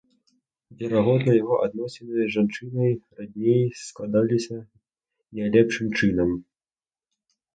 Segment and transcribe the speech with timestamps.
[0.77, 4.57] Верагодна яго адносіны з жончынай раднёй складваліся
[5.41, 6.29] нялепшым чынам.